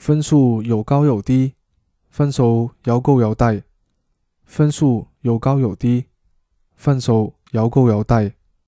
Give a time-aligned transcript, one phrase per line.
[0.00, 1.52] 分数有高有低
[2.08, 3.62] 分数有高有低
[4.46, 6.06] 分数有高有低
[6.74, 8.32] 分数有高有低